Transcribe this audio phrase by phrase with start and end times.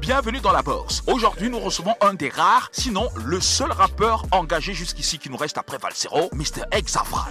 [0.00, 1.02] Bienvenue dans la bourse.
[1.06, 5.58] Aujourd'hui, nous recevons un des rares, sinon le seul rappeur engagé jusqu'ici qui nous reste
[5.58, 6.62] après Valsero, Mr.
[6.72, 7.30] Exafran.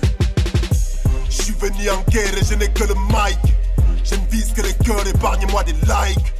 [1.29, 3.39] Je venu en guerre n'ai que le mic.
[4.03, 6.33] Je ne que les cœurs, épargnez-moi des likes.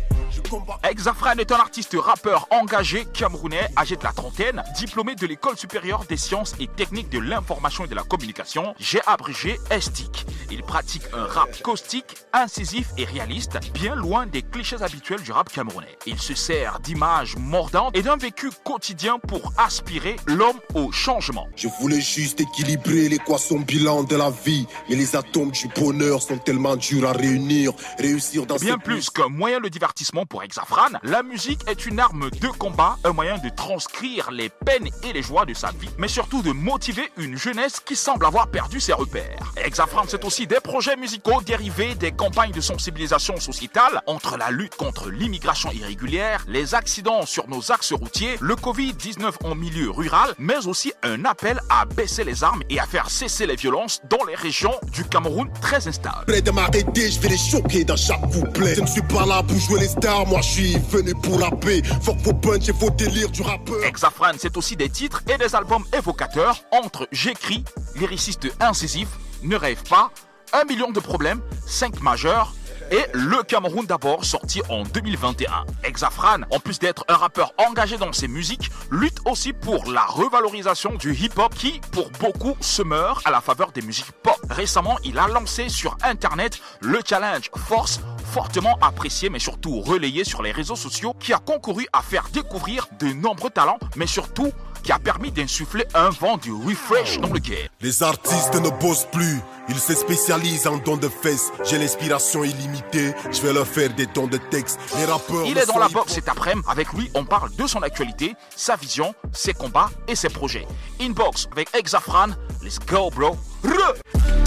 [0.90, 6.06] Exafran est un artiste rappeur engagé camerounais, âgé de la trentaine, diplômé de l'école supérieure
[6.08, 10.26] des sciences et techniques de l'information et de la communication, j'ai abrégé ESTIC.
[10.50, 15.52] Il pratique un rap caustique, incisif et réaliste, bien loin des clichés habituels du rap
[15.52, 15.98] camerounais.
[16.06, 21.48] Il se sert d'images mordantes et d'un vécu quotidien pour aspirer l'homme au changement.
[21.56, 26.38] Je voulais juste équilibrer l'équation bilan de la vie, mais les atomes du bonheur sont
[26.38, 27.74] tellement durs à réunir.
[28.00, 32.30] Réussir dans Bien plus qu'un moyen de divertissement pour Exafran, la musique est une arme
[32.30, 36.08] de combat, un moyen de transcrire les peines et les joies de sa vie, mais
[36.08, 39.54] surtout de motiver une jeunesse qui semble avoir perdu ses repères.
[39.64, 44.76] Exafran, c'est aussi des projets musicaux dérivés des campagnes de sensibilisation sociétale entre la lutte
[44.76, 50.68] contre l'immigration irrégulière, les accidents sur nos axes routiers, le Covid-19 en milieu rural, mais
[50.68, 54.36] aussi un appel à baisser les armes et à faire cesser les violences dans les
[54.36, 56.42] régions du Cameroun très instables.
[56.42, 58.76] De m'arrêter, je vais les choquer dans chaque couplet.
[58.76, 61.82] Je ne suis pas là pour jouer les stars, moi je suis venu pour paix.
[62.02, 63.84] Fuck vos punch et vos délires du rappeur.
[63.84, 67.64] Exafran, c'est aussi des titres et des albums évocateurs entre J'écris,
[67.96, 69.08] lyriciste incisif,
[69.44, 70.12] Ne rêve pas,
[70.54, 72.54] Un million de problèmes, 5 majeurs
[72.92, 75.66] et Le Cameroun d'abord, sorti en 2021.
[75.84, 80.96] Exafran, en plus d'être un rappeur engagé dans ses musiques, lutte aussi pour la revalorisation
[80.96, 84.38] du hip-hop qui, pour beaucoup, se meurt à la faveur des musiques pop.
[84.50, 88.00] Récemment, il a lancé sur Internet le challenge Force,
[88.38, 92.88] fortement apprécié mais surtout relayé sur les réseaux sociaux, qui a concouru à faire découvrir
[93.00, 94.52] de nombreux talents, mais surtout
[94.84, 97.68] qui a permis d'insuffler un vent du refresh dans le game.
[97.82, 101.52] Les artistes ne bossent plus, ils se spécialisent en dons de fesses.
[101.66, 104.80] J'ai l'inspiration illimitée, je vais leur faire des dons de texte.
[105.00, 105.44] Les rappeurs.
[105.48, 106.68] Il est dans la boxe cet après-midi.
[106.70, 110.68] Avec lui, on parle de son actualité, sa vision, ses combats et ses projets.
[111.02, 112.28] Inbox avec Exafran.
[112.62, 113.36] Let's go, bro.
[113.64, 114.47] Re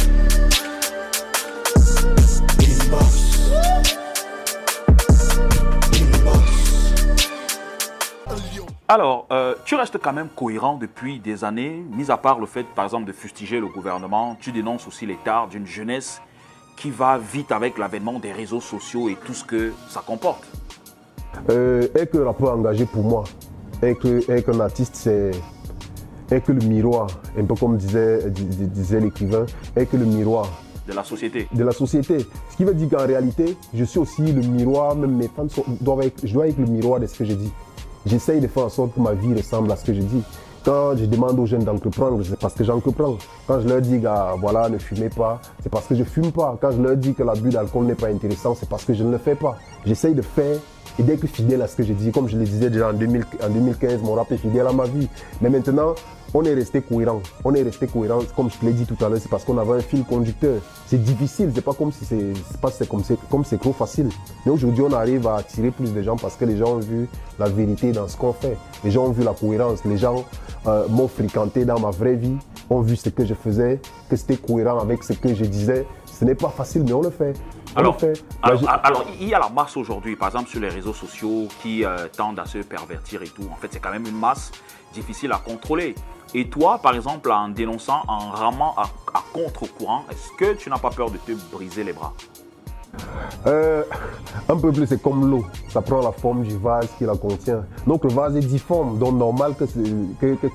[8.92, 12.64] Alors, euh, tu restes quand même cohérent depuis des années, mis à part le fait,
[12.74, 16.20] par exemple, de fustiger le gouvernement, tu dénonces aussi l'état d'une jeunesse
[16.76, 20.42] qui va vite avec l'avènement des réseaux sociaux et tout ce que ça comporte.
[21.50, 23.22] Euh, être un rappeur engagé pour moi,
[23.80, 25.30] être, être un artiste, c'est
[26.32, 27.06] être le miroir,
[27.38, 29.46] un peu comme disait, dis- dis- disait l'écrivain,
[29.76, 30.48] être le miroir
[30.88, 31.46] de la société.
[31.54, 32.26] de la société.
[32.50, 35.64] Ce qui veut dire qu'en réalité, je suis aussi le miroir, même mes fans sont-
[35.80, 37.52] doivent être, je dois être le miroir de ce que je dis.
[38.06, 40.22] J'essaye de faire en sorte que ma vie ressemble à ce que je dis.
[40.64, 43.16] Quand je demande aux jeunes d'entreprendre, c'est parce que j'entreprends.
[43.46, 46.58] Quand je leur dis, gars, voilà, ne fumez pas, c'est parce que je fume pas.
[46.60, 49.10] Quand je leur dis que l'abus d'alcool n'est pas intéressant, c'est parce que je ne
[49.10, 49.56] le fais pas.
[49.86, 50.58] J'essaye de faire
[50.98, 52.10] et d'être fidèle à ce que je dis.
[52.10, 54.84] Comme je le disais déjà en, 2000 en 2015, mon rap est fidèle à ma
[54.84, 55.08] vie.
[55.40, 55.94] Mais maintenant,
[56.32, 57.20] on est resté cohérent.
[57.44, 58.20] On est resté cohérent.
[58.36, 60.60] Comme je te l'ai dit tout à l'heure, c'est parce qu'on avait un fil conducteur.
[60.86, 61.50] C'est difficile.
[61.54, 62.88] C'est pas comme si c'est
[63.28, 64.08] comme c'est trop facile.
[64.46, 67.08] Mais aujourd'hui, on arrive à attirer plus de gens parce que les gens ont vu
[67.38, 68.56] la vérité dans ce qu'on fait.
[68.84, 69.84] Les gens ont vu la cohérence.
[69.84, 70.24] Les gens
[70.66, 72.36] euh, m'ont fréquenté dans ma vraie vie,
[72.68, 75.86] ont vu ce que je faisais, que c'était cohérent avec ce que je disais.
[76.06, 77.34] Ce n'est pas facile, mais on le fait.
[77.76, 77.96] On
[78.82, 82.08] Alors, il y a la masse aujourd'hui, par exemple sur les réseaux sociaux qui euh,
[82.08, 83.48] tendent à se pervertir et tout.
[83.50, 84.50] En fait, c'est quand même une masse
[84.92, 85.94] difficile à contrôler.
[86.34, 88.82] Et toi, par exemple, en dénonçant, en ramant à,
[89.14, 92.12] à contre-courant, est-ce que tu n'as pas peur de te briser les bras?
[93.46, 93.82] Euh,
[94.48, 95.44] un peuple, c'est comme l'eau.
[95.70, 97.64] Ça prend la forme du vase qui la contient.
[97.86, 99.64] Donc le vase est difforme, donc normal que,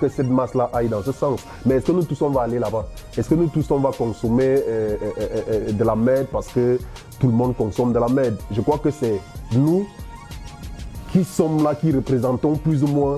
[0.09, 1.39] cette masse-là aille dans ce sens.
[1.65, 2.85] Mais est-ce que nous tous, on va aller là-bas?
[3.17, 6.79] Est-ce que nous tous, on va consommer euh, euh, euh, de la merde parce que
[7.19, 8.37] tout le monde consomme de la merde?
[8.51, 9.19] Je crois que c'est
[9.55, 9.85] nous
[11.11, 13.17] qui sommes là, qui représentons plus ou moins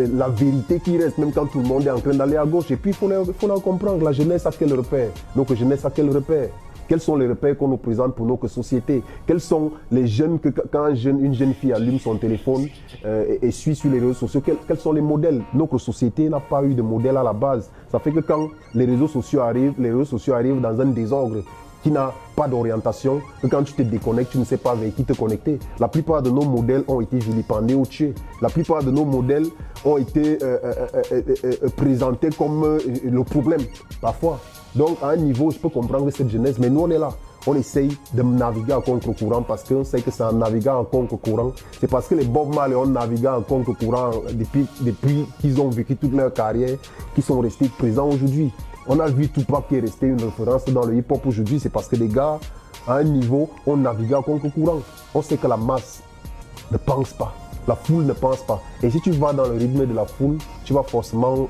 [0.00, 2.68] la vérité qui reste, même quand tout le monde est en train d'aller à gauche.
[2.72, 6.10] Et puis, il faut, leur- comprendre, la jeunesse a quel repère Donc, jeunesse a quel
[6.10, 6.48] repère
[6.88, 9.02] Quels sont les repères qu'on nous présente pour notre société?
[9.26, 12.66] Quels sont les jeunes que quand une jeune fille allume son téléphone
[13.04, 15.42] euh, et, suit sur les réseaux sociaux, quels, sont les modèles?
[15.52, 17.70] Notre société n'a pas eu de modèle à la base.
[17.92, 21.42] Ça fait que quand les réseaux sociaux arrivent, les réseaux sociaux arrivent dans un désordre
[21.82, 23.20] qui n'a pas d'orientation,
[23.50, 25.58] quand tu te déconnectes, tu ne sais pas avec qui te connecter.
[25.78, 28.14] La plupart de nos modèles ont été vilipendés ou tués.
[28.40, 29.46] La plupart de nos modèles
[29.84, 30.58] ont été euh,
[31.12, 33.60] euh, présentés comme le problème,
[34.00, 34.40] parfois.
[34.74, 37.10] Donc, à un niveau, je peux comprendre cette jeunesse, mais nous, on est là.
[37.46, 41.52] On essaye de naviguer en contre-courant parce qu'on sait que c'est en naviguant en contre-courant.
[41.80, 45.96] C'est parce que les Bob Marley ont navigué en contre-courant depuis, depuis qu'ils ont vécu
[45.96, 46.76] toute leur carrière,
[47.14, 48.52] qu'ils sont restés présents aujourd'hui.
[48.86, 51.88] On a vu Tupac qui est resté une référence dans le hip-hop aujourd'hui, c'est parce
[51.88, 52.38] que les gars,
[52.86, 54.80] à un niveau, on navigue en contre-courant.
[55.14, 56.02] On sait que la masse
[56.70, 57.34] ne pense pas.
[57.66, 58.60] La foule ne pense pas.
[58.82, 61.48] Et si tu vas dans le rythme de la foule, tu vas forcément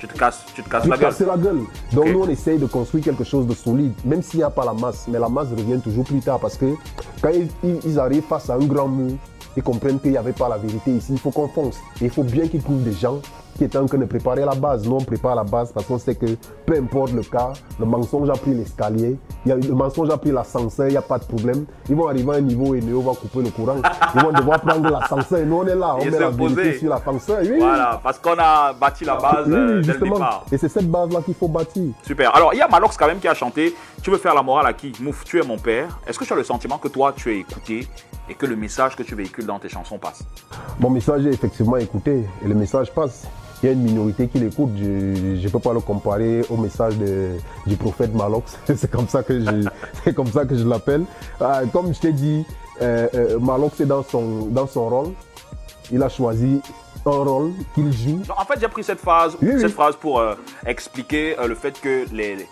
[0.00, 1.08] tu te casses, tu te casses tu la gueule.
[1.10, 1.60] casses la gueule.
[1.92, 2.12] Donc Ok.
[2.12, 4.72] nous, on essaye de construire quelque chose de solide, même s'il n'y a pas la
[4.72, 5.06] masse.
[5.08, 6.74] Mais la masse revient toujours plus tard parce que
[7.22, 9.12] quand ils, ils- ils arrivent face à un grand mur,
[9.56, 11.12] ils comprennent qu'il n'y avait pas la vérité ici.
[11.12, 11.76] Il faut qu'on fonce.
[12.00, 13.20] Et il faut bien qu'ils trouvent des gens
[13.56, 14.86] qui étaient en train de préparer la base.
[14.86, 16.26] Nous, on prépare la base parce qu'on sait que
[16.66, 20.92] peu importe le cas, le mensonge a pris l'escalier, le mensonge a pris l'ascenseur, il
[20.92, 21.66] n'y a pas de problème.
[21.88, 23.76] Ils vont arriver à un niveau et Néo va couper le courant.
[24.14, 25.38] Ils vont devoir prendre l'ascenseur.
[25.38, 27.38] Et nous, on est là, on Et met la vérité sur l'ascenseur.
[27.42, 27.58] Oui, oui.
[27.60, 30.44] Voilà, parce qu'on a bâti la base Oui, euh, dès le départ.
[30.50, 31.92] Et c'est cette base-là qu'il faut bâtir.
[32.02, 32.34] Super.
[32.34, 34.66] Alors, il y a Malox quand même qui a chanté Tu veux faire la morale
[34.66, 34.92] à qui?
[35.00, 35.98] Mouf, tu es mon père.
[36.06, 37.86] Est-ce que tu as le sentiment que toi, tu es écouté
[38.28, 40.22] et que le message que tu véhicules dans tes chansons passe
[40.78, 43.26] Mon message est effectivement écouté et le message passe.
[43.62, 44.70] Il y a une minorité qui l'écoute.
[44.78, 44.84] Je
[45.44, 47.36] ne peux pas le comparer au message de-
[47.66, 48.56] du prophète Malox.
[48.74, 49.68] c'est comme ça que je,
[50.04, 51.04] c'est comme ça que je l'appelle.
[51.40, 52.46] Ah, comme je t'ai dit,
[52.80, 55.12] euh, euh, Malox est dans son, dans son rôle.
[55.92, 56.62] Il a choisi
[57.04, 58.22] un rôle qu'il joue.
[58.38, 59.60] En fait, j'ai pris cette phrase, Oui, oui.
[59.60, 60.34] cette phrase pour euh,
[60.64, 62.46] expliquer euh, le fait que les, les,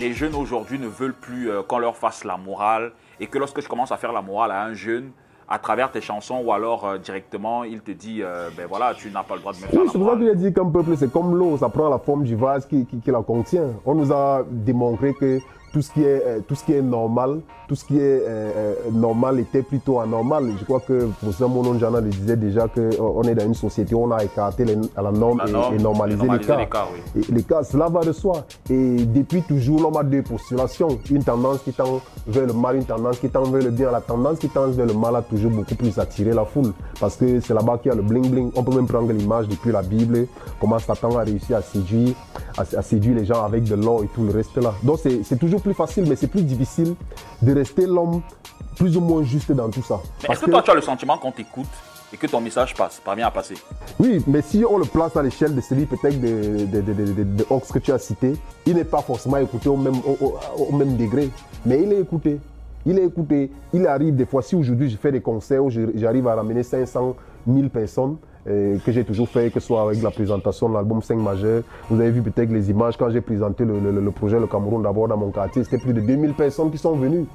[0.00, 3.60] les jeunes aujourd'hui ne veulent plus euh, qu'on leur fasse la morale et que lorsque
[3.60, 5.10] je commence à faire la morale à un jeune,
[5.48, 9.10] à travers tes chansons ou alors euh, directement, il te dit euh, ben voilà, tu
[9.10, 10.64] n'as pas le droit de me faire Oui, c'est pour ça qu'il a dit qu'un
[10.70, 13.66] peuple, c'est comme l'eau, ça prend la forme du vase qui, qui- qui la contient.
[13.84, 15.38] On nous a démontré que
[15.72, 18.50] tout ce qui est, euh, tout ce qui est normal, tout ce qui est euh,
[18.56, 20.50] euh, normal était plutôt anormal.
[20.58, 24.04] Je crois que Professeur Monon Jana le disait déjà qu'on est dans une société où
[24.04, 26.56] on a écarté les- à la norme, La et- norme et, normalisé, les cas.
[26.58, 27.22] les cas, oui.
[27.28, 28.44] Et les cas, cela va de soi.
[28.68, 30.88] Et depuis toujours, l'homme a deux postulations.
[31.10, 33.90] Une tendance qui tend vers le mal, une tendance qui tend vers le bien.
[33.90, 36.72] La tendance qui tend vers le mal a toujours beaucoup plus attiré la foule.
[37.00, 38.50] Parce que c'est là-bas qu'il y a le bling-bling.
[38.56, 40.26] On peut même prendre l'image depuis la Bible,
[40.60, 42.14] comment Satan a réussi à séduire,
[42.58, 44.74] à, à séduire les gens avec de l'or et tout le reste là.
[44.82, 46.94] Donc c'est toujours plus facile, mais c'est plus difficile
[47.40, 48.20] de rester l'homme
[48.76, 50.00] plus ou moins juste dans tout ça.
[50.22, 51.66] Mais Parce est-ce que, toi, tu as le sentiment qu'on t'écoute
[52.12, 53.54] et que ton message passe, parvient à passer?
[53.98, 57.46] Oui, mais si on le place à l'échelle de celui peut-être de, de, de, de-
[57.50, 58.32] Ox que tu as cité,
[58.66, 60.38] il n'est pas forcément écouté au même, au, au-
[60.68, 61.30] au même degré,
[61.64, 62.38] mais il est écouté.
[62.84, 63.50] Il est écouté.
[63.72, 67.14] Il arrive des fois, si aujourd'hui je fais des concerts où j'arrive à ramener 500
[67.46, 71.16] 000 personnes, que j'ai toujours fait, que ce soit avec la présentation de l'album 5
[71.16, 71.62] majeur.
[71.88, 75.16] Vous avez vu peut-être les images quand j'ai présenté le, projet Le Cameroun d'abord dans
[75.16, 77.26] mon quartier, c'était plus de 2000 personnes qui sont venues.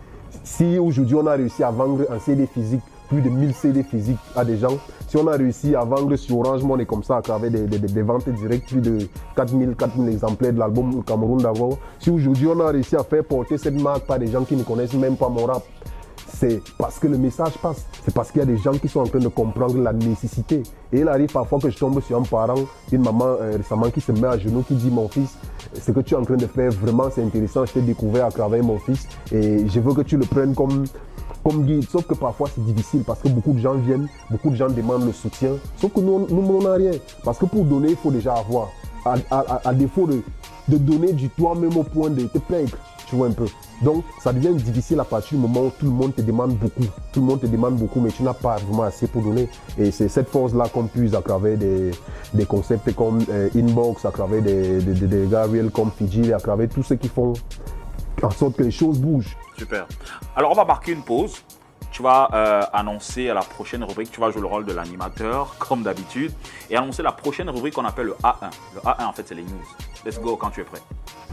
[0.43, 4.17] Si aujourd'hui on a réussi à vendre un CD physique, plus de 1000 CD physiques
[4.35, 4.77] à des gens,
[5.07, 7.79] si on a réussi à vendre sur Orange Money comme ça à travers des, des-
[7.79, 8.97] des- des ventes directes, plus de
[9.37, 13.23] 4000, 4000 exemplaires de l'album Le Cameroun d'abord, si aujourd'hui on a réussi à faire
[13.23, 15.63] porter cette marque par des gens qui ne connaissent même pas mon rap,
[16.39, 17.85] c'est parce que le message passe.
[18.05, 20.61] C'est parce qu'il y a des gens qui sont en train de comprendre la nécessité.
[20.93, 24.01] Et il arrive parfois que je tombe sur un parent, une maman euh, récemment qui
[24.01, 25.35] se met à genoux, qui dit Mon fils,
[25.73, 27.65] ce que tu es en train de faire, vraiment c'est intéressant.
[27.65, 30.85] Je t'ai découvert à travers mon fils et je veux que tu le prennes comme,
[31.43, 31.89] comme guide.
[31.89, 35.05] Sauf que parfois c'est difficile parce que beaucoup de gens viennent, beaucoup de gens demandent
[35.05, 35.51] le soutien.
[35.77, 36.91] Sauf que nous, nous on n'a rien.
[37.23, 38.69] Parce que pour donner, il faut déjà avoir.
[39.31, 40.21] À, défaut de,
[40.67, 43.45] de donner du toi-même au point de te perdre, tu vois un peu.
[43.81, 46.85] Donc, ça devient difficile à partir du moment où tout le monde te demande beaucoup.
[47.13, 49.49] Tout le monde te demande beaucoup, mais tu n'as pas vraiment assez pour donner.
[49.77, 51.91] Et c'est cette force-là qu'on puise à travers des,
[52.47, 56.83] concepts comme euh, Inbox, à travers des, des, gars réels comme Fiji, à travers tous
[56.83, 57.33] ceux qui font
[58.21, 59.37] en sorte que les choses bougent.
[59.57, 59.87] Super.
[60.35, 61.43] Alors, on va marquer une pause.
[61.91, 65.55] Tu vas euh, annoncer à la prochaine rubrique, tu vas jouer le rôle de l'animateur,
[65.57, 66.31] comme d'habitude,
[66.69, 68.51] et annoncer la prochaine rubrique qu'on appelle le A1.
[68.75, 69.86] Le A1, en fait, c'est les news.
[70.07, 70.79] Let's go quand tu es prêt.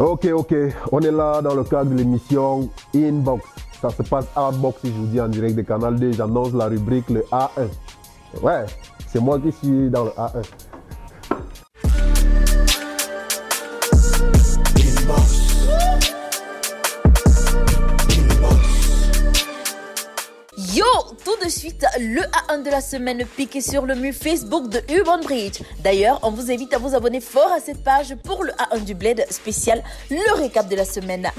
[0.00, 0.52] Ok, ok.
[0.90, 3.44] On est là dans le cadre de l'émission Inbox.
[3.80, 6.14] Ça se passe Outbox si je vous dis en direct de Canal 2.
[6.14, 7.68] J'annonce la rubrique le A1.
[8.42, 8.66] Ouais,
[9.06, 10.42] c'est moi qui suis dans le A1.
[20.74, 20.84] Yo,
[21.24, 25.20] tout de suite, le A1 de la semaine piqué sur le mur Facebook de Urban
[25.20, 25.60] Bridge.
[25.84, 28.94] D'ailleurs, on vous invite à vous abonner fort à cette page pour le A1 du
[28.96, 31.30] Bled spécial, le récap de la semaine.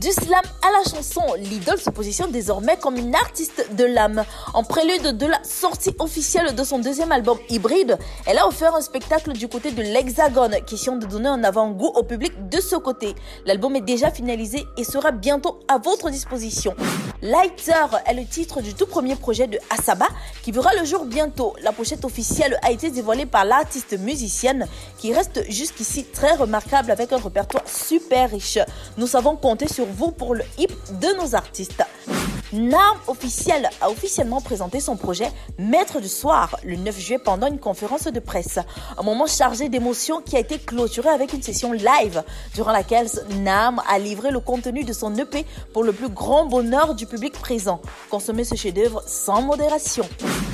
[0.00, 4.24] Du slam à la chanson, l'idole se positionne désormais comme une artiste de l'âme.
[4.54, 8.80] En prélude de la sortie officielle de son deuxième album Hybride, elle a offert un
[8.80, 13.14] spectacle du côté de l'Hexagone, question de donner un avant-goût au public de ce côté.
[13.44, 16.74] L'album est déjà finalisé et sera bientôt à votre disposition.
[17.20, 20.08] Lighter est le titre du tout premier projet de Asaba
[20.42, 21.54] qui verra le jour bientôt.
[21.62, 24.66] La pochette officielle a été dévoilée par l'artiste musicienne
[24.96, 28.58] qui reste jusqu'ici très remarquable avec un répertoire super riche.
[28.96, 31.84] Nous savons compter sur vous pour le hip de nos artistes.
[32.52, 37.60] Nam officiel a officiellement présenté son projet Maître du soir le 9 juillet pendant une
[37.60, 38.58] conférence de presse.
[38.98, 43.06] Un moment chargé d'émotions qui a été clôturé avec une session live durant laquelle
[43.38, 47.34] Nam a livré le contenu de son EP pour le plus grand bonheur du public
[47.34, 47.80] présent.
[48.10, 50.08] Consommer ce chef-d'œuvre sans modération.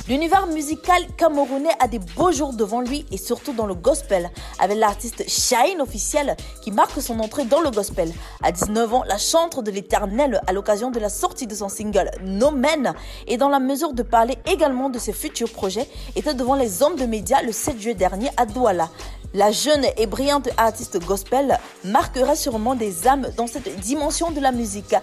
[0.07, 4.77] L'univers musical camerounais a des beaux jours devant lui et surtout dans le gospel avec
[4.77, 8.13] l'artiste Shine officiel qui marque son entrée dans le gospel.
[8.43, 11.86] À 19 ans, la chantre de l'éternel à l'occasion de la sortie de son single
[12.23, 12.93] No Men
[13.27, 16.95] et dans la mesure de parler également de ses futurs projets était devant les hommes
[16.95, 18.89] de médias le 7 juillet dernier à Douala.
[19.33, 24.51] La jeune et brillante artiste gospel marquera sûrement des âmes dans cette dimension de la
[24.51, 24.95] musique.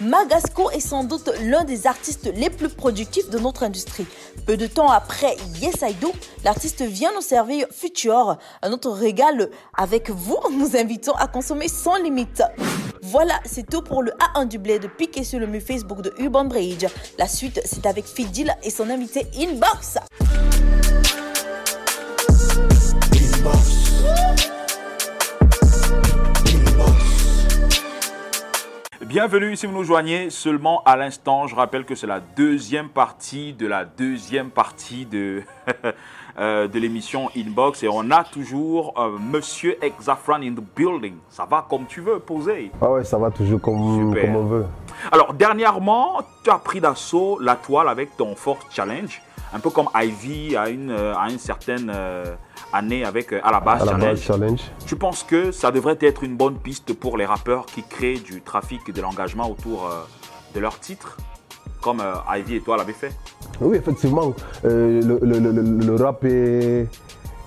[0.00, 4.06] Magasco est sans doute l'un des artistes les plus productifs de notre industrie.
[4.46, 6.12] Peu de temps après Yes I Do,
[6.44, 10.38] l'artiste vient nous servir Future, un autre régal avec vous.
[10.52, 12.42] Nous invitons à consommer sans limite.
[13.08, 16.12] Voilà, c'est tout pour le A1 du blé de piquer sur le mur Facebook de
[16.18, 16.86] Urban Bridge.
[17.20, 19.98] La suite, c'est avec Fidil et son invité Inbox.
[29.02, 31.46] Bienvenue si vous nous joignez seulement à l'instant.
[31.46, 35.44] Je rappelle que c'est la deuxième partie de la deuxième partie de,
[36.38, 41.14] euh, de l'émission Inbox et on a toujours euh, Monsieur Exafran in the building.
[41.30, 42.70] Ça va comme tu veux, poser.
[42.82, 44.66] Ah ouais, ça va toujours comme, comme on veut.
[45.10, 49.22] Alors, dernièrement, tu as pris d'assaut la toile avec ton Force Challenge,
[49.54, 51.90] un peu comme Ivy à une, euh, à une certaine
[52.70, 54.18] année avec à la base, Challenge.
[54.18, 54.60] Challenge.
[54.86, 58.42] Tu penses que ça devrait être une bonne piste pour les rappeurs qui créent du
[58.42, 59.88] trafic et de l'engagement autour
[60.54, 61.16] de leur titre,
[61.86, 62.02] comme
[62.36, 63.12] Ivy et toi l'avaient fait?
[63.60, 66.88] Oui, effectivement, euh, le, rap est,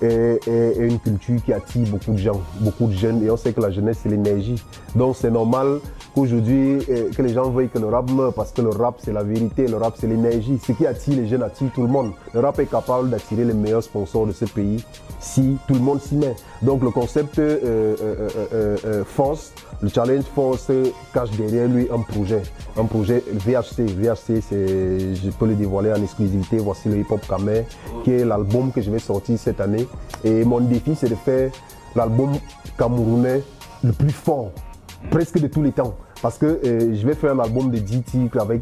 [0.02, 3.72] une culture qui attire beaucoup de gens, beaucoup de jeunes, et on sait que la
[3.72, 4.64] jeunesse, c'est l'énergie.
[4.96, 5.80] Donc c'est normal
[6.14, 9.14] qu'aujourd'hui, euh, que les gens veuillent que le rap meure, parce que le rap, c'est
[9.14, 10.60] la vérité, le rap, c'est l'énergie.
[10.66, 12.12] Ce qui attire les jeunes attire tout le monde.
[12.34, 14.84] Le rap est capable d'attirer les meilleurs sponsors de ce pays
[15.20, 16.36] si tout le monde s'y met.
[16.62, 20.72] Donc le concept euh, force le challenge force
[21.14, 22.42] cache derrière lui un projet,
[22.78, 23.86] un projet VHC.
[23.86, 26.58] VHC, c'est, je peux le dévoiler en exclusivité.
[26.58, 27.66] Voici le Hip Hop Kamer,
[28.04, 29.88] qui est l'album que je vais sortir cette année.
[30.24, 31.52] Et mon défi, c'est de faire
[31.96, 32.34] l'album
[32.78, 33.42] camerounais
[33.84, 34.52] le plus fort,
[35.10, 35.96] presque de tous les temps.
[36.22, 38.62] Parce que euh, je vais faire un album de 10 titres avec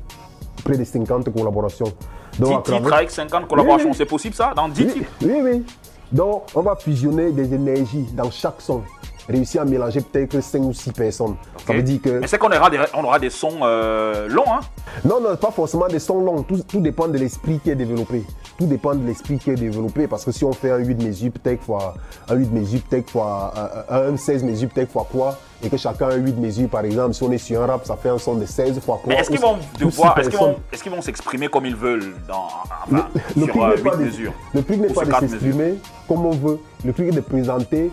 [0.63, 1.91] près de 50 collaborations.
[2.39, 5.11] 10 titres avec 50 collaborations, c'est possible ça Dans 10 titres?
[5.23, 5.63] Oui, oui.
[6.11, 8.83] Donc, on va fusionner des énergies dans chaque son
[9.27, 11.35] réussir à mélanger peut-être 5 ou 6 personnes.
[11.65, 12.19] Ça veut dire que.
[12.19, 14.59] Mais c'est qu'on aura des, on aura des sons euh, longs, hein
[15.05, 16.43] Non, non, pas forcément des sons longs.
[16.43, 18.23] Tout, tout dépend de l'esprit qui est développé.
[18.57, 20.07] Tout dépend de l'esprit qui est développé.
[20.07, 21.95] Parce que si on fait un 8 mesures, peut-être fois.
[22.29, 23.53] Un 8 mesures, peut-être fois.
[23.89, 27.23] Un, 16 mesures, peut-être fois quoi et que chacun a 8 mesures, par exemple, si
[27.23, 29.13] on est sur un rap, ça fait un son de 16 fois quoi.
[29.13, 30.29] Est-ce qu'ils vont devoir, est-ce
[30.83, 34.33] qu'ils vont, est s'exprimer comme ils veulent dans, enfin, le, sur le 8 euh, mesures
[34.53, 35.75] Le plus n'est pas de s'exprimer
[36.07, 36.59] comme on veut.
[36.85, 37.91] Le plus est de présenter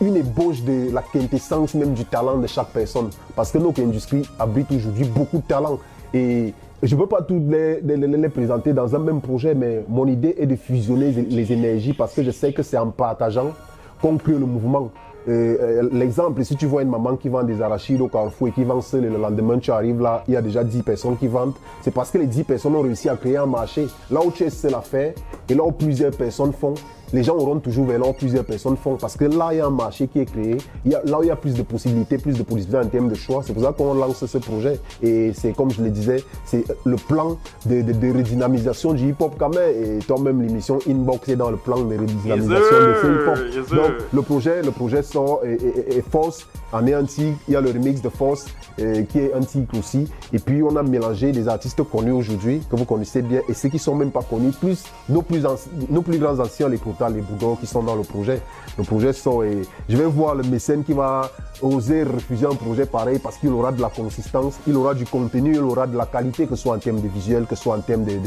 [0.00, 3.10] une ébauche de la quintessence même du talent de chaque personne.
[3.36, 5.78] Parce que notre industrie abrite aujourd'hui beaucoup de talent.
[6.14, 10.06] Et je ne peux pas toutes les, les, présenter dans un même projet, mais mon
[10.06, 13.52] idée est de fusionner les énergies parce que je sais que c'est en partageant
[14.00, 14.90] qu'on crée le mouvement.
[15.28, 18.64] Euh, l'exemple, si tu vois une maman qui vend des arachides au carrefour et qui
[18.64, 21.26] vend seul et le lendemain tu arrives là, il y a déjà 10 personnes qui
[21.26, 21.52] vendent,
[21.82, 23.86] c'est parce que les 10 personnes ont réussi à créer un marché.
[24.10, 25.12] Là où tu es seul à faire
[25.48, 26.72] et là où plusieurs personnes font,
[27.12, 28.96] les gens auront toujours vers plusieurs personnes font.
[28.96, 31.18] Parce que là, il y a un marché qui est créé, il y a, là
[31.18, 33.42] où il y a plus de possibilités, plus de possibilités en termes de choix.
[33.44, 34.78] C'est pour ça qu'on lance ce projet.
[35.02, 37.82] Et c'est comme je le disais, c'est le plan de,
[38.16, 39.70] redynamisation du hip-hop quand même.
[39.74, 43.76] Et toi-même, l'émission Inbox est dans le plan de redynamisation de ce hip-hop.
[43.76, 47.36] Donc, le projet, le projet sort et, Force en est un tigre.
[47.48, 48.46] Il y a le remix de Force
[48.80, 50.08] euh, qui est un tigre aussi.
[50.32, 53.68] Et puis, on a mélangé des artistes connus aujourd'hui, que vous connaissez bien, et ceux
[53.68, 56.78] qui sont même pas connus, plus nos plus, grands anciens, les
[57.14, 58.40] les boudons qui sont dans le projet.
[58.78, 61.30] Le projet sort et je vais voir le mécène qui va
[61.62, 65.54] oser refuser un projet pareil parce qu'il aura de la consistance, il aura du contenu,
[65.54, 67.76] il aura de la qualité, que ce soit en termes de visuel, que ce soit
[67.76, 68.18] en termes de,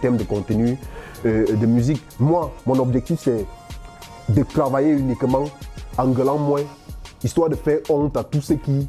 [0.00, 0.76] termes de contenu,
[1.26, 2.02] euh, de musique.
[2.18, 3.46] Moi, mon objectif, c'est
[4.28, 5.44] de travailler uniquement
[5.98, 6.62] en gueulant moins,
[7.22, 8.88] histoire de faire honte à tous ceux qui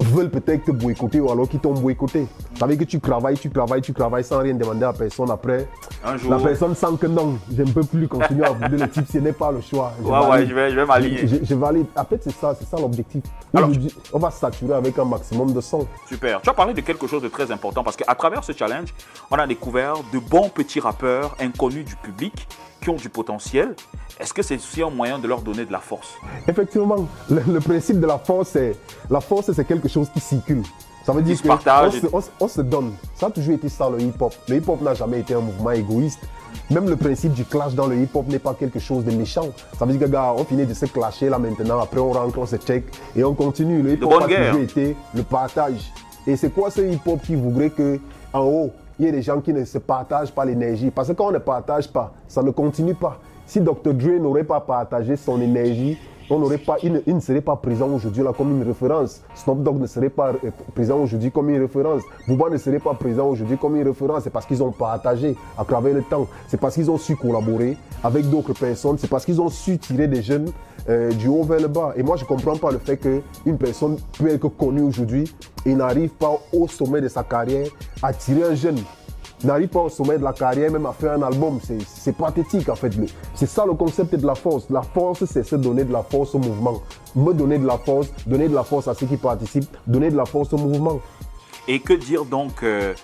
[0.00, 2.26] veulent peut-être te boycotter ou alors qui t'ont boycotté.
[2.60, 5.30] Ça veut que tu travailles, tu travailles, tu travailles sans rien demander à personne.
[5.30, 5.66] Après,
[6.04, 9.16] la personne sent que non, je ne peux plus continuer à bouder le type, ce
[9.16, 9.94] n'est pas le choix.
[9.98, 11.26] Je ouais, ouais, je vais, je vais m'allier.
[11.26, 11.86] Je, je, valide.
[11.96, 13.22] En fait, c'est ça, c'est ça l'objectif.
[14.12, 15.86] On va saturer avec un maximum de son.
[16.06, 16.42] Super.
[16.42, 18.92] Tu as parlé de quelque chose de très important parce qu'à travers ce challenge,
[19.30, 22.46] on a découvert de bons petits rappeurs inconnus du public
[22.82, 23.74] qui ont du potentiel
[24.20, 26.12] est-ce que c'est aussi un moyen de leur donner de la force?
[26.46, 28.76] Effectivement, le, principe de la force, c'est
[29.08, 30.62] la force, c'est quelque chose qui circule.
[31.10, 32.92] Ça veut dire qu'on se, on se- on se donne.
[33.16, 34.32] Ça a toujours été ça le hip-hop.
[34.48, 36.20] Le hip-hop n'a jamais été un mouvement égoïste.
[36.70, 39.46] Même le principe du clash dans le hip-hop n'est pas quelque chose de méchant.
[39.78, 42.38] Ça veut dire que gars, on finit de se clasher là maintenant, après on rentre,
[42.38, 42.84] on se check
[43.16, 43.82] et on continue.
[43.82, 44.48] Le hip-hop a guerre.
[44.50, 45.92] toujours été le partage.
[46.26, 47.98] Et c'est quoi ce hip-hop qui voudrait que
[48.32, 50.90] en haut, il y ait des gens qui ne se partagent pas l'énergie?
[50.90, 53.18] Parce que quand on ne partage pas, ça ne continue pas.
[53.46, 53.94] Si Dr.
[53.94, 55.98] Dre n'aurait pas partagé son énergie,
[56.30, 59.20] on n'aurait pas, il, ne, serait pas présent aujourd'hui comme une référence.
[59.34, 62.02] Snoop ne serait pas euh, présent aujourd'hui comme une référence.
[62.28, 64.22] Booba ne serait pas présent aujourd'hui comme une référence.
[64.24, 66.28] C'est parce qu'ils ont partagé à travers le temps.
[66.46, 68.96] C'est parce qu'ils ont su collaborer avec d'autres personnes.
[68.96, 70.50] C'est parce qu'ils ont su tirer des jeunes
[70.88, 71.92] euh, du haut vers le bas.
[71.96, 75.34] Et moi, je ne comprends pas le fait qu'une personne peut être connue aujourd'hui
[75.66, 77.66] et n'arrive pas au sommet de sa carrière
[78.02, 78.78] à tirer un jeune
[79.44, 81.58] n'arrive pas au sommet de la carrière, même à faire un album.
[81.62, 82.92] C'est- pathétique en fait.
[83.34, 84.66] C'est ça le concept de la force.
[84.70, 86.82] La force, c'est se donner de la force au mouvement.
[87.14, 90.16] Me donner de la force, donner de la force à ceux qui participent, donner de
[90.16, 91.00] la force au mouvement.
[91.68, 92.94] Et que dire donc euh,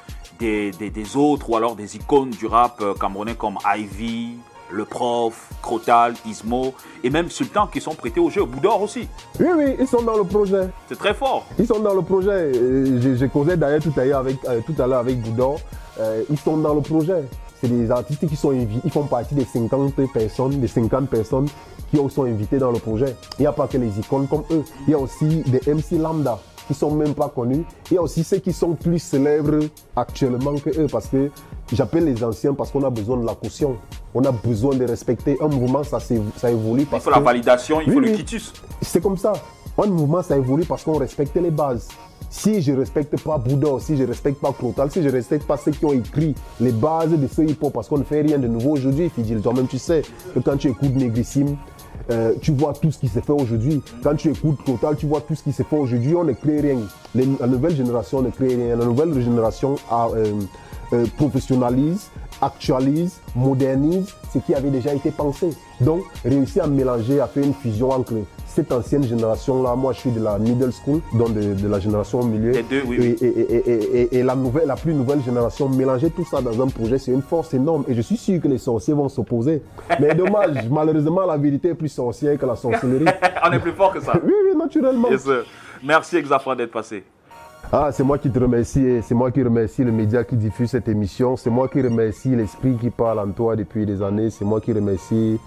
[0.41, 4.37] des, des- des autres ou alors des icônes du rap euh, camerounais comme Ivy,
[4.71, 6.75] Le Prof, Crotal, Ismo
[7.05, 9.09] et même Sultan qui sont prêtés au jeu, Boudor aussi.
[9.39, 10.69] Oui, oui, ils sont dans le projet.
[10.89, 11.47] C'est très fort.
[11.59, 12.31] Ils sont dans le projet.
[12.57, 15.61] Euh, J'ai causé d'ailleurs tout à l'heure avec, euh, tout à l'heure avec Boudor.
[16.01, 17.25] Euh, ils sont dans le projet.
[17.61, 18.81] C'est des artistes qui sont invités.
[18.85, 21.47] Ils font partie des 50 personnes, des 50 personnes
[21.91, 23.17] qui sont invitées dans le projet.
[23.39, 24.63] Il n'y a pas que les icônes comme eux.
[24.87, 27.65] Il y a aussi des MC lambda qui sont même pas connus.
[27.91, 29.61] Il y a aussi ceux qui sont plus célèbres
[29.95, 31.31] actuellement que eux parce que
[31.73, 33.77] j'appelle les anciens parce qu'on a besoin de la caution.
[34.15, 37.81] On a besoin de respecter un mouvement, ça, ça évolue Il parce faut la validation,
[37.81, 38.53] il Oui, faut le quitus.
[38.83, 39.33] c'est comme ça.
[39.79, 41.89] Un mouvement, ça évolue parce qu'on respecte les bases.
[42.39, 45.71] Si je respecte pas Bouddha, si je respecte pas Crotal, si je respecte pas ceux
[45.71, 48.73] qui ont écrit les bases de ce hip-hop, parce qu'on ne fait rien de nouveau
[48.73, 50.03] aujourd'hui, Fidil, toi-même tu sais
[50.35, 51.57] que quand tu écoutes Négrissime,
[52.11, 53.81] euh, tu vois tout ce qui s'est fait aujourd'hui.
[54.03, 56.15] Quand tu écoutes Crotal, tu vois tout ce qui s'est fait aujourd'hui.
[56.15, 56.77] On ne crée rien.
[57.15, 58.77] La nouvelle génération ne crée rien.
[58.77, 60.33] La nouvelle génération a, euh,
[60.93, 62.11] euh, professionnalise,
[62.43, 65.51] actualise, modernise ce qui avait déjà été pensé.
[65.81, 68.15] Donc, réussir à mélanger, à faire une fusion entre
[68.47, 72.21] cette ancienne génération-là, moi je suis de la middle school, donc de, de la génération
[72.21, 73.17] au milieu, Les deux, oui, et, oui.
[73.21, 76.59] et- et- et- et- et la, nouvelle, la plus nouvelle génération, mélanger tout ça dans
[76.63, 77.85] un projet, c'est une force énorme.
[77.89, 79.63] Et je suis sûr que les sorciers vont s'opposer.
[80.01, 83.05] Mais dommage, malheureusement, la vérité est plus sorcière que la sorcellerie.
[83.47, 84.13] On est plus fort que ça.
[84.25, 85.11] Oui, oui, naturellement.
[85.11, 85.27] Yes.
[85.85, 87.05] Merci Exafra d'être passé.
[87.73, 90.89] Ah, c'est moi qui te remercie c'est moi qui remercie le média qui diffuse cette
[90.89, 91.37] émission.
[91.37, 94.31] C'est moi qui remercie l'esprit qui parle en toi depuis des années.
[94.31, 95.39] C'est moi qui remercie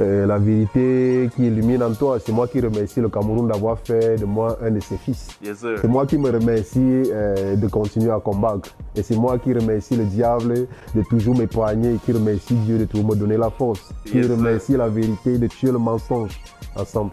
[0.00, 2.18] euh, la vérité qui illumine en toi.
[2.18, 5.28] C'est moi qui remercie le Cameroun d'avoir fait de moi un de ses fils.
[5.44, 5.66] Yes.
[5.80, 6.78] C'est moi qui me remercie
[7.12, 8.74] euh, de continuer à combattre.
[8.94, 12.86] Et c'est moi qui remercie le diable de toujours m'épargner et qui remercie Dieu de
[12.86, 13.92] toujours me donner la force.
[14.06, 14.30] Qui sir.
[14.30, 16.40] remercie la vérité de tuer le mensonge
[16.74, 17.10] ensemble.